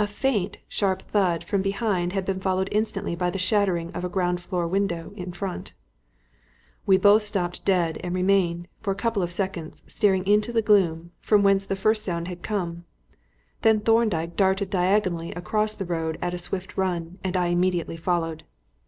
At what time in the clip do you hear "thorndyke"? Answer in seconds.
13.78-14.34